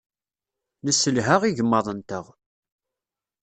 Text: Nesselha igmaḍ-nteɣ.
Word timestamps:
Nesselha 0.85 1.35
igmaḍ-nteɣ. 1.49 2.25